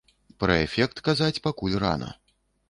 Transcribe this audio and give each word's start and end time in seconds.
Пра 0.43 0.55
эфект 0.67 1.03
казаць 1.09 1.41
пакуль 1.49 1.77
рана. 1.85 2.11